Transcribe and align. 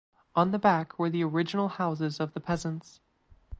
On 0.35 0.49
the 0.49 0.57
back 0.57 0.97
were 0.97 1.11
the 1.11 1.23
original 1.23 1.67
houses 1.67 2.19
of 2.19 2.33
the 2.33 2.39
peasants. 2.39 3.01